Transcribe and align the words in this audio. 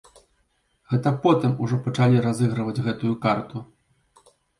Гэта 0.93 1.11
потым 1.25 1.51
ужо 1.65 1.77
пачалі 1.87 2.23
разыгрываць 2.27 2.83
гэтую 2.87 3.13
карту. 3.27 3.63